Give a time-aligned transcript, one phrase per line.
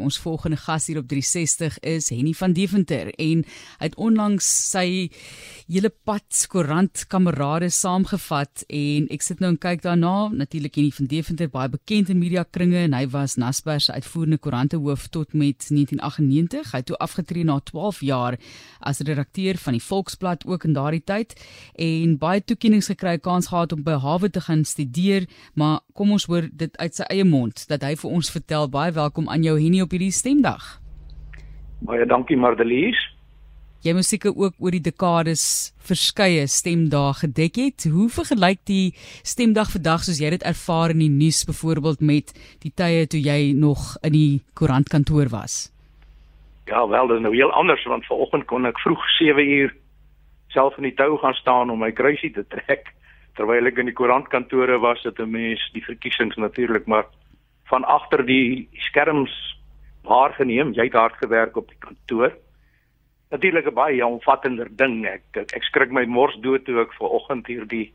[0.00, 5.10] Ons volgende gas hier op 360 is Henny van Deventer en hy het onlangs sy
[5.70, 10.30] hele pad koerant kamerade saamgevat en ek sit nou en kyk daarna.
[10.32, 14.40] Natuurlik Henny van Deventer baie bekend in media kringe en hy was Naspers se uitvoerende
[14.40, 16.72] koerantehoof tot met 1998.
[16.72, 18.38] Hy het toe afgetree na 12 jaar
[18.80, 21.36] as redakteur van die Volksblad ook in daardie tyd
[21.76, 26.24] en baie toekenninge gekry, kans gehad om by Harvard te gaan studeer, maar kom ons
[26.30, 29.58] hoor dit uit sy eie mond dat hy vir ons vertel baie welkom aan jou
[29.60, 30.80] Henny hierdie stemdag.
[31.80, 32.98] Baie dankie Mardelies.
[33.80, 37.86] Jy moes seker ook oor die dekades verskeie stemdae gedek het.
[37.88, 38.92] Hoe vergelyk die
[39.24, 43.54] stemdag vandag soos jy dit ervaar in die nuus byvoorbeeld met die tye toe jy
[43.56, 45.70] nog in die koerantkantoor was?
[46.68, 49.72] Ja, wel, dit is nou heel anders want vanoggend kon ek vroeg 7 uur
[50.52, 52.92] self in die tou gaan staan om my kruisie te trek
[53.38, 57.06] terwyl ek in die koerantkantore was het 'n mens die verkiesings natuurlik maar
[57.72, 59.32] van agter die skerms
[60.02, 60.72] waargeneem.
[60.72, 62.32] Jy het hard gewerk op die kantoor
[63.30, 65.06] natuurlik 'n baie omvattender ding.
[65.06, 67.92] Ek ek, ek skrik my mors dood toe ek ver oggend hier die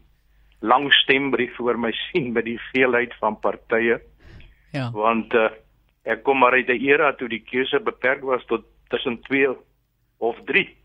[0.62, 4.02] lang stembrief voor my sien met die veelheid van partye.
[4.72, 4.92] Ja.
[4.92, 5.50] Want uh,
[6.04, 9.56] ek kom maar uit 'n era toe die keuse beperk was tot tussen 2
[10.18, 10.78] of 3.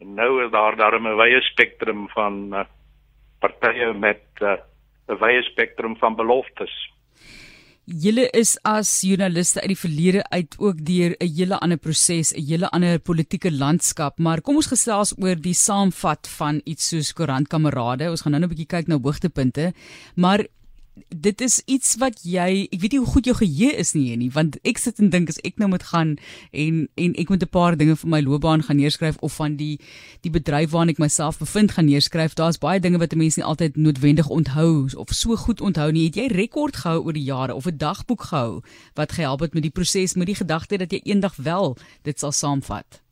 [0.00, 2.64] En nou is daar daar 'n wye spektrum van uh,
[3.40, 4.56] partye met uh,
[5.08, 6.94] 'n wye spektrum van beloftes.
[7.86, 12.42] Julle is as joernaliste uit die verlede uit ook deur 'n hele ander proses, 'n
[12.42, 18.10] hele ander politieke landskap, maar kom ons gesels oor die saamvat van iets soos koerantkamerade.
[18.10, 19.72] Ons gaan nou 'n bietjie kyk na hoogtepunte,
[20.16, 20.46] maar
[21.08, 24.30] dit is iets wat jy, ek weet nie hoe goed jou geheue is nie nie,
[24.32, 26.14] want ek sit en dink as ek nou moet gaan
[26.56, 29.78] en en ek moet 'n paar dinge vir my loopbaan gaan neerskryf of van die
[30.24, 33.44] die bedryf waarin ek myself bevind gaan neerskryf, daar's baie dinge wat 'n mens nie
[33.44, 36.06] altyd noodwendig onthou of so goed onthou nie.
[36.06, 38.62] Het jy rekord gehou oor die jare of 'n dagboek gehou
[38.94, 42.32] wat gehelp het met die proses met die gedagte dat jy eendag wel dit sal
[42.32, 43.02] saamvat?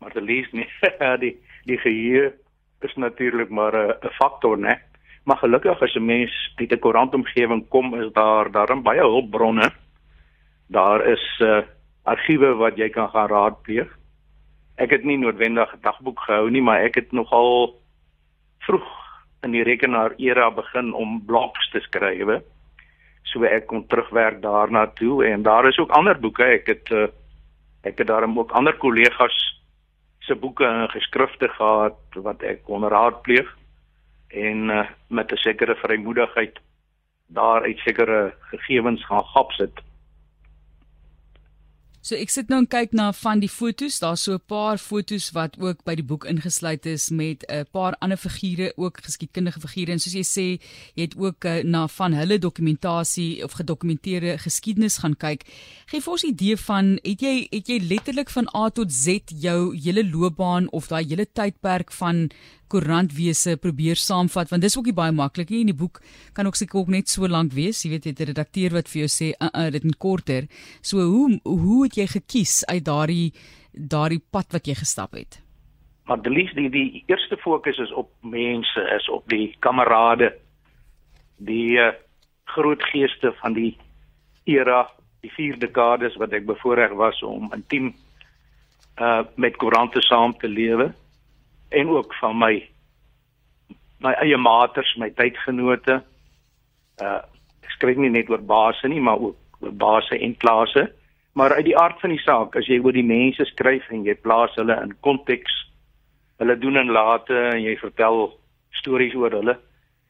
[0.00, 0.68] Maar te lees nie
[1.24, 2.32] die die geheue
[2.80, 4.80] is natuurlik maar 'n faktor, né?
[5.26, 9.70] Maar gelukkig as 'n mens uit 'n koerantomgewing kom, is daar daarin baie hulpbronne.
[10.66, 11.62] Daar is uh
[12.02, 13.98] argiewe wat jy kan gaan raadpleeg.
[14.76, 17.74] Ek het nie noodwendig 'n dagboek gehou nie, maar ek het nogal
[18.58, 18.88] vroeg
[19.42, 22.42] in die rekenaar era begin om blogs te skryf.
[23.22, 26.44] So ek kon terugwerk daarna toe en daar is ook ander boeke.
[26.44, 27.08] Ek het uh
[27.82, 29.62] ek het daarom ook ander kollegas
[30.18, 33.56] se boeke en geskrifte gehad wat ek kon raadpleeg
[34.36, 36.58] en uh, met 'n sekere vrymoedigheid
[37.26, 39.74] daar uit sekere gegevens gaan gap sit.
[42.06, 45.32] So ek sit nou en kyk na van die fotos, daar's so 'n paar fotos
[45.34, 49.90] wat ook by die boek ingesluit is met 'n paar ander figure, ook geskiedkundige figure
[49.90, 50.62] en soos jy sê,
[50.94, 55.42] jy het ook uh, na van hulle dokumentasie of gedokumenteerde geskiedenis gaan kyk.
[55.86, 59.18] Gee vir ons 'n idee van het jy het jy letterlik van A tot Z
[59.26, 62.30] jou hele loopbaan of daai hele tydperk van
[62.72, 65.62] koerantwese probeer saamvat want dis ook nie baie maklik nie.
[65.64, 66.00] In die boek
[66.34, 67.84] kan ook seker ook net so lank wees.
[67.84, 70.48] Jy weet jy het 'n redakteur wat vir jou sê uh, uh, dit is korter.
[70.82, 73.32] So hoe hoe het jy gekies uit daardie
[73.72, 75.42] daardie pad wat jy gestap het?
[76.06, 80.34] Maar die liefde die, die eerste fokus is op mense is op die kamerade.
[81.38, 81.92] Die uh,
[82.44, 83.76] groot geeste van die
[84.44, 84.86] era
[85.20, 87.94] die vier dekades wat ek bevoorreg was om intiem
[88.96, 90.92] uh met koerante saam te lewe
[91.68, 92.68] en ook van my
[94.04, 96.02] my eie maters, my tydgenote.
[97.02, 97.20] Uh
[97.66, 100.86] ek skryf nie net oor base nie, maar ook oor base en klase.
[101.36, 104.14] Maar uit die aard van die saak, as jy oor die mense skryf en jy
[104.14, 105.52] plaas hulle in konteks,
[106.40, 108.30] hulle doen en late en jy vertel
[108.78, 109.56] stories oor hulle,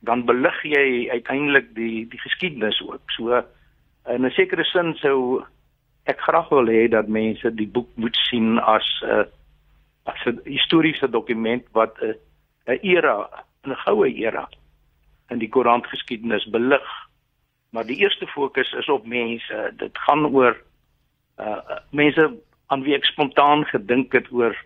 [0.07, 3.03] dan belig jy uiteindelik die die geskiedenis ook.
[3.17, 3.43] So
[4.15, 5.43] in 'n sekere sin sou
[6.07, 9.25] ek graag wil hê dat mense die boek moet sien as 'n uh,
[10.07, 12.15] as 'n historiese dokument wat 'n
[12.67, 13.29] 'n era,
[13.65, 14.49] 'n goue era
[15.31, 16.87] in die koerantgeskiedenis belig.
[17.71, 19.73] Maar die eerste fokus is op mense.
[19.77, 20.57] Dit gaan oor
[21.39, 22.33] uh mense
[22.67, 24.57] aan wie ek spontaan gedink het oor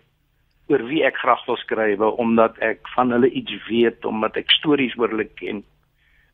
[0.71, 4.95] oor wie ek graag wil skryf omdat ek van hulle iets weet, omdat ek stories
[4.97, 5.63] oor hulle ken.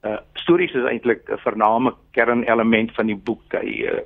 [0.06, 3.54] Uh stories is eintlik 'n vername kernelement van die boek.
[3.54, 4.06] Hy uh,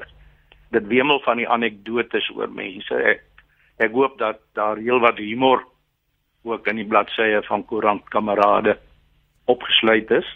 [0.72, 2.96] dit wemel van die anekdotes oor mense.
[2.96, 3.24] Ek
[3.82, 5.64] ek hoop dat daar heelwat humor
[6.44, 8.78] ook in die bladsye van koerant kamerade
[9.46, 10.28] opgesluit is.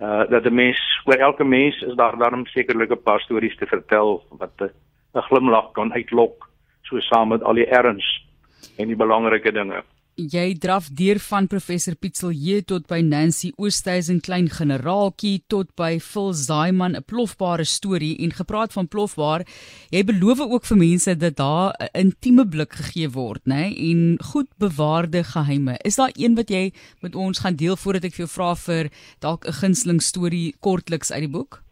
[0.00, 3.66] Uh dat 'n mens oor elke mens is daar daarom sekerlik 'n paar stories te
[3.66, 6.48] vertel wat 'n glimlag kan uitlok
[6.82, 8.26] so saam met al die erns
[8.76, 9.84] en die belangrike dinge.
[10.16, 16.32] Jy draf deur van professor Pietselje tot by Nancy Oosthuizen klein generaaltjie tot by Phil
[16.32, 18.16] Zaiman 'n plofbare storie.
[18.18, 19.46] En gepraat van plofbaar
[19.90, 24.48] jy beloof ook vir mense dat daar 'n intieme blik gegee word nê en goed
[24.58, 25.76] bewaarde geheime.
[25.84, 28.90] Is daar een wat jy met ons gaan deel voordat ek vir jou vra vir
[29.20, 31.62] dalk 'n gunsteling storie kortliks uit die boek?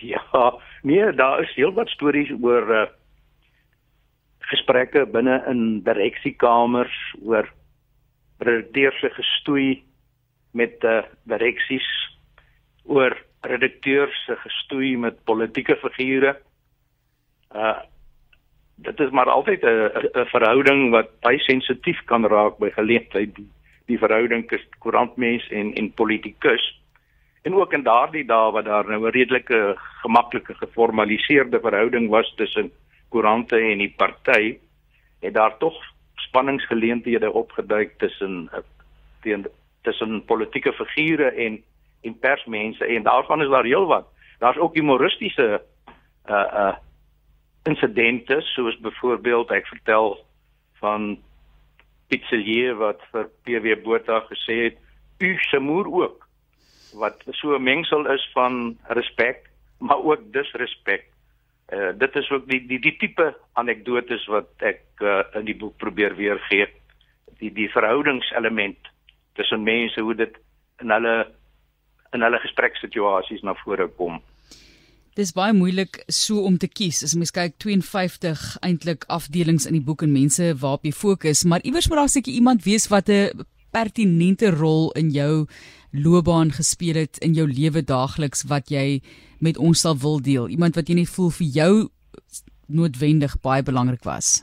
[0.00, 2.99] Ja nee daar is heelwat stories oor uh
[4.50, 7.48] gesprekke binne in direksiekamers oor
[8.40, 9.82] redakteurs gestoei
[10.52, 11.86] met uh, direksies
[12.84, 13.14] oor
[13.46, 16.36] redakteurs se gestoei met politieke figure.
[17.54, 17.78] Uh
[18.80, 23.48] dit is maar altyd 'n verhouding wat baie sensitief kan raak by geleentheid die,
[23.86, 26.80] die verhouding tussen koerantmens en en politikus.
[27.42, 32.72] En ook in daardie dae wat daar nou 'n redelike gemaklike geformaliseerde verhouding was tussen
[33.10, 34.58] koerante en die party
[35.20, 35.76] het daar tog
[36.14, 38.50] spanningsgeleenthede opgeduik tussen
[39.20, 39.46] teen
[39.82, 41.62] tussen politieke figure en
[42.00, 44.06] en persmense en daarvan is daar heelwat.
[44.38, 45.62] Daar's ook humoristiese
[46.26, 46.76] uh uh
[47.62, 50.14] insidente soos byvoorbeeld ek vertel
[50.80, 51.18] van
[52.08, 54.78] Pizzelier wat vir PW Botha gesê het
[55.20, 56.26] u se moer ook
[56.96, 61.04] wat so 'n mengsel is van respek maar ook disrespek
[61.70, 65.76] Uh, dit is ook die die die tipe anekdotes wat ek uh, in die boek
[65.78, 66.66] probeer weergee.
[67.38, 68.90] Die die verhoudingselement
[69.38, 70.34] tussen mense hoe dit
[70.82, 71.14] in hulle
[72.12, 74.18] in hulle gespreksituasies na vore kom.
[75.18, 77.04] Dis baie moeilik so om te kies.
[77.06, 81.62] As mens kyk 52 eintlik afdelings in die boek en mense waarop jy fokus, maar
[81.66, 85.46] iewers moet daar seker iemand wees wat 'n pertinente rol in jou
[85.92, 89.00] loopbaan gespeel het in jou lewe daagliks wat jy
[89.40, 90.48] met ons sal wil deel?
[90.48, 91.72] Iemand wat jy net voel vir jou
[92.70, 94.40] noodwendig baie belangrik was.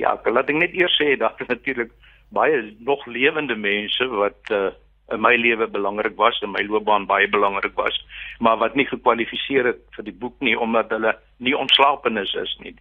[0.00, 1.92] Ja, ek laat ek net eers sê dat natuurlik
[2.34, 4.70] baie nog lewende mense wat uh,
[5.10, 7.96] in my lewe belangrik was en my loopbaan baie belangrik was,
[8.38, 12.74] maar wat nie gekwalifiseer het vir die boek nie omdat hulle nie ontslapenis is nie.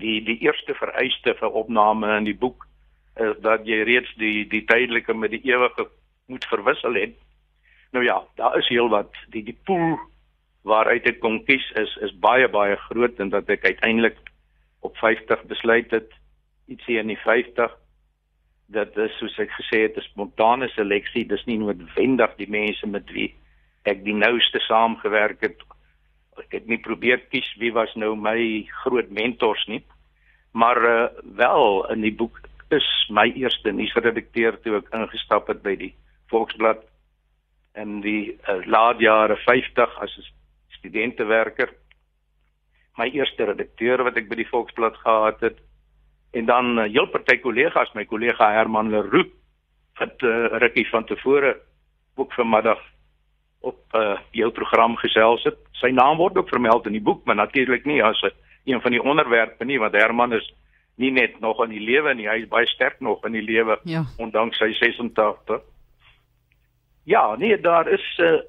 [0.00, 2.66] Die die eerste vereiste vir opname in die boek
[3.20, 5.88] is dat jy reeds die die tydelike met die ewige
[6.32, 7.14] moet verwissel het.
[7.96, 9.94] Nou ja, daar is heelwat die die pool
[10.68, 14.18] waaruit ek kon kies is is baie baie groot en dat ek uiteindelik
[14.84, 16.10] op 50 besluit het
[16.68, 17.72] ietsie in die 50
[18.76, 21.24] dat dis soos ek gesê het 'n spontane seleksie.
[21.24, 23.30] Dis nie noodwendig die mense met wie
[23.88, 25.64] ek die nouste saamgewerk het.
[26.36, 29.80] Ek het nie probeer kies wie was nou my groot mentors nie.
[30.52, 35.76] Maar uh, wel in die boek is my eerste nuusredakteur toe ek ingestap het by
[35.76, 35.94] die
[36.28, 36.84] Volksblad
[37.76, 40.26] in die uh, laat jare 50 as 'n
[40.78, 41.70] studentewerker.
[42.96, 45.58] My eerste redakteur wat ek by die Volksblad gehad het
[46.32, 49.30] en dan uh, heel party kollegas, my kollega Herman Leroux
[49.98, 51.56] wat uh, rukkie van tevore
[52.16, 52.80] ook vanmiddag
[53.60, 55.56] op uh, jou program gesels het.
[55.72, 58.32] Sy naam word ook vermeld in die boek, maar natuurlik nie as 'n
[58.64, 60.54] een van die onderwerpe nie, want Herman is
[60.96, 63.78] nie net nog in die lewe nie, hy is baie sterk nog in die lewe
[63.84, 64.04] ja.
[64.16, 65.60] ondanks sy 86.
[67.06, 68.40] Ja, nee, daar is uh,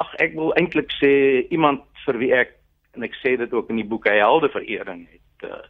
[0.00, 1.12] ag ek wil eintlik sê
[1.52, 2.54] iemand vir wie ek
[2.96, 5.60] en ek sê dit ook in die boek hy helde verering het uh,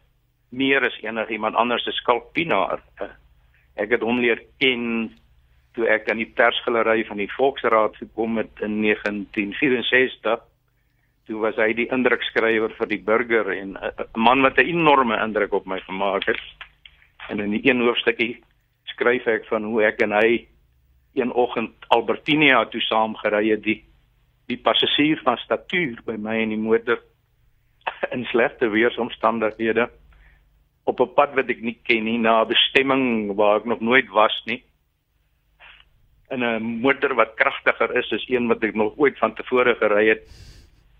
[0.54, 3.10] meer as enige iemand anders se skulpinaar uh,
[3.74, 5.10] ek het hom leer ken
[5.74, 10.46] toe ek aan die persgalery van die Volksraad gekom het in 1964
[11.30, 15.52] toe was hy die indrukskrywer vir die burger en 'n man wat 'n enorme indruk
[15.52, 16.42] op my gemaak het.
[17.28, 18.42] En in die een hoofstukkie
[18.84, 20.46] skryf ek van hoe ek en hy
[21.14, 23.62] een oggend Albertinia toe saam gery het.
[23.62, 23.84] Die
[24.50, 26.98] die passasier van statuur by my in die motor
[28.14, 29.86] in slegte weeromstandighede
[30.90, 34.08] op 'n pad wat ek nie ken nie na 'n bestemming waar ek nog nooit
[34.08, 34.62] was nie.
[36.30, 40.08] In 'n motor wat kragtiger is as een wat ek nog ooit van tevore gery
[40.08, 40.22] het.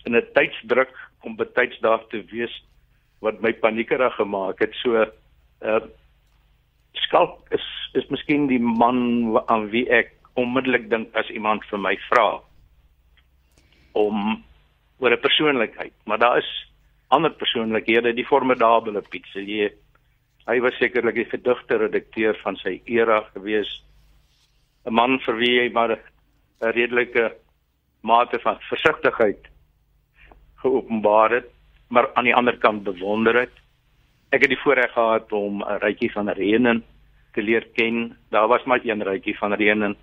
[0.05, 2.65] In 'n tydsdruk om betyds daar te wees
[3.21, 4.75] wat my paniekerig gemaak het.
[4.75, 5.07] So
[5.63, 5.81] uh
[6.95, 11.97] skalk is is miskien die man aan wie ek onmiddellik dink as iemand vir my
[12.09, 12.41] vra
[13.99, 14.45] om
[15.01, 16.51] oor 'n persoonlikheid, maar daar is
[17.09, 19.71] ander persoonlikhede, die formidable Pietsie.
[20.47, 23.83] Hy was sekerlik die gedigte redakteur van sy era gewees.
[24.87, 27.33] 'n Man vir wie hy maar 'n redelike
[28.03, 29.49] mate van versigtigheid
[30.63, 31.51] geopenbaar het,
[31.89, 33.60] maar aan die ander kant bewonder het.
[34.31, 36.85] Ek het die voorreg gehad om 'n rytjie van Renen
[37.33, 38.17] te leer ken.
[38.31, 39.97] Daar was maar een rytjie van Renen,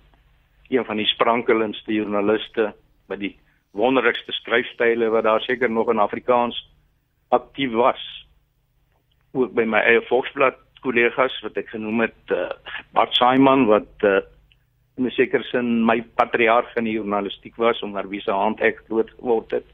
[0.68, 2.74] een van die sprankelendste joernaliste
[3.08, 3.38] by die
[3.72, 6.68] wonderlikste skryfstyle wat daar seker nog in Afrikaans
[7.28, 8.26] aktief was.
[9.32, 12.50] Ook by my eie Volksblad kollegas wat ek genoem het uh,
[12.92, 14.20] Bart Simon wat uh,
[14.96, 18.84] in 'n sekere sin my patriarg in die journalistiek was onder wie se hand ek
[18.88, 19.66] groot geword het.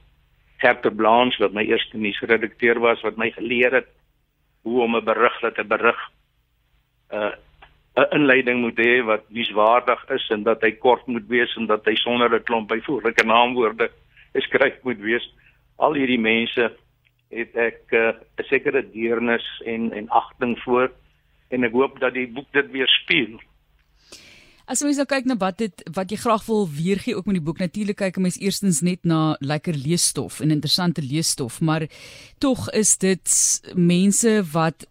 [0.56, 3.93] Herter Blanche wat my eerste nuusredakteur was wat my geleer het
[4.64, 6.00] hoe om 'n berig te berig.
[7.12, 7.34] 'n uh,
[7.96, 11.84] 'n inleiding moet hê wat nuuswaardig is en dat hy kort moet wees en dat
[11.86, 13.90] hy sonder 'n klomp byvoeglike naamwoorde
[14.32, 15.26] geskryf moet wees.
[15.76, 16.72] Al hierdie mense
[17.30, 20.90] het ek uh, 'n sekere deernis en en agting voor
[21.50, 23.38] en ek hoop dat die boek dit weer speel.
[24.64, 27.44] As jy nou kyk na wat dit wat jy graag wil weergee ook met die
[27.44, 31.86] boek natuurlik kyk 'n mens eerstens net na lekker leesstof en interessante leesstof, maar
[32.38, 33.28] tog is dit
[33.76, 34.86] mense wat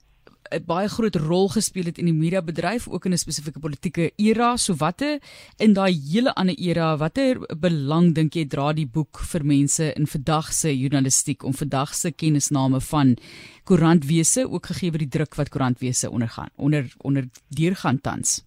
[0.53, 4.57] 'n baie groot rol gespeel het in die mediabedryf ook in 'n spesifieke politieke era.
[4.57, 5.19] So watte
[5.57, 10.05] in daai hele ander era, watter belang dink jy dra die boek vir mense in
[10.07, 13.17] vandag se journalistiek om vandag se kennisname van
[13.63, 18.43] koerantwese ook gegee word die druk wat koerantwese ondergaan onder onder deurgaan tans?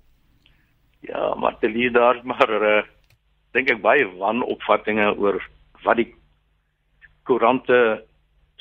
[1.07, 2.83] Ja, maar te leer daar maar uh,
[3.55, 5.41] dink ek baie wanopvattinge oor
[5.85, 6.11] wat die
[7.27, 8.05] koerante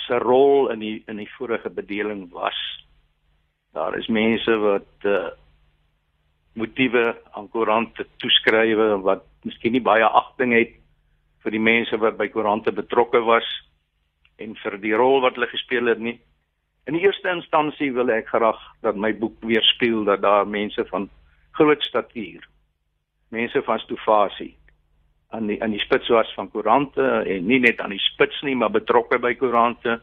[0.05, 2.59] se rol in die in die vorige bedeling was
[3.75, 5.27] Daar is mense wat uh
[6.55, 10.77] motiewe aan koerante toeskryf wat miskien nie baie agting het
[11.43, 13.49] vir die mense wat by koerante betrokke was
[14.39, 16.15] en vir die rol wat hulle gespeel het nie.
[16.87, 21.09] In die eerste instansie wil ek graag dat my boek weerspieël dat daar mense van
[21.55, 22.47] groot statuur,
[23.33, 24.53] mense van stofasie
[25.35, 28.55] aan die aan die spits was van koerante en nie net aan die spits nie,
[28.55, 29.99] maar betrokke by koerante.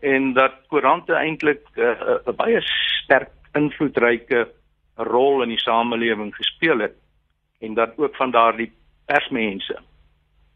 [0.00, 2.60] En dat koerante eintlik eh, eh, 'n uh, uh, baie
[3.04, 4.48] sterk invloedryke
[4.96, 6.96] rol in die samelewing gespeel het
[7.60, 8.72] en dat ook van daardie
[9.06, 9.76] persmense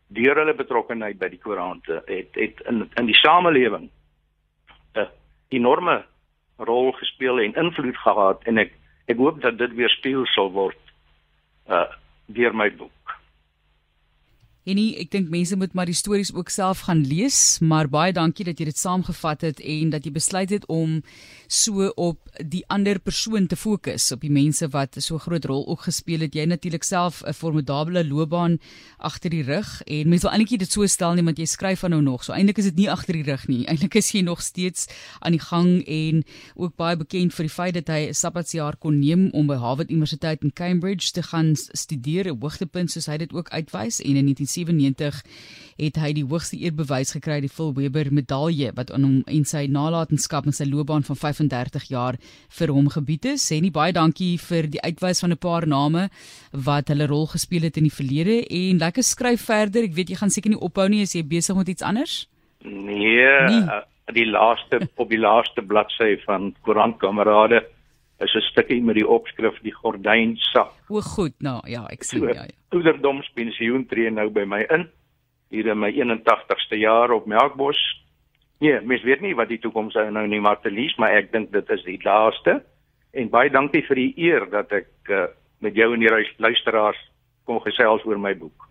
[0.08, 3.90] deur hulle betrokkeheid by die koerante het het in in die samelewing
[4.94, 5.08] 'n
[5.48, 6.04] enorme
[6.56, 8.42] rol gespeel en invloed gehad.
[8.44, 8.72] En ek
[9.06, 10.78] ek hoop dat dit weer speel sal word
[11.70, 11.86] uh
[12.26, 12.95] deur my boek
[14.66, 18.10] En nie, ek dink mense moet maar die stories ook self gaan lees, maar baie
[18.10, 20.96] dankie dat jy dit saamgevat het en dat jy besluit het om
[21.46, 25.84] so op die ander persoon te fokus, op die mense wat so groot rol ook
[25.86, 26.34] gespeel het.
[26.34, 28.58] Jy natuurlik self 'n formidable loopbaan
[28.98, 31.90] agter die rug en mense wil eintlik dit so stel nie want jy skryf van
[31.90, 32.24] nou nog.
[32.24, 33.66] So eintlik is dit nie agter die rug nie.
[33.70, 34.88] Eintlik is jy nog steeds
[35.20, 36.24] aan die gang en
[36.56, 39.90] ook baie bekend vir die feit dat hy 'n sabbatsjaar kon neem om by Harvard
[39.90, 44.26] Universiteit in Cambridge te gaan studeer, 'n hoogtepunt soos hy dit ook uitwys en in
[44.56, 49.44] 1997 het hy die hoogste eerbewys gekry, die Phil Weber medalje wat aan hom en
[49.48, 52.16] sy nalatenskap in sy loopbaan van 35 jaar
[52.58, 53.44] vir hom gebied is.
[53.44, 56.08] Sê nie baie dankie vir die uitwys van 'n paar name
[56.52, 59.84] wat hulle rol gespeel het in die verlede en lekker skryf verder.
[59.84, 62.26] Ek weet jy gaan seker nie ophou nie as jy besig met iets anders.
[62.64, 63.80] Nee, nee.
[64.14, 67.66] Die laaste op die laaste bladsy van Koerantkamerade
[68.18, 70.72] is 'n stukkie met die opskrif die gordyn sak.
[70.88, 72.44] O goed, nou ja, ek sien so, ja.
[72.44, 72.54] ja.
[72.72, 74.88] Ouderdomspensioen tree nou by my in
[75.50, 77.78] hier in my 81ste jaar op Melkbos.
[78.58, 81.52] Nee, mens weet nie wat die toekoms nou nie maar te lees, maar ek dink
[81.52, 82.62] dit is die laaste.
[83.12, 85.26] En baie dankie vir die eer dat ek uh,
[85.60, 86.98] met jou en die luisteraars
[87.44, 88.66] kon gesels oor my boek.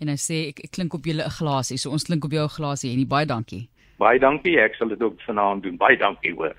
[0.00, 2.44] En hy sê ek, ek klink op julle 'n glasie, so ons klink op jou
[2.44, 3.68] 'n glasie en baie dankie.
[3.98, 5.76] Baie dankie, ek sal dit ook vanaand doen.
[5.76, 6.54] Baie dankie hoor.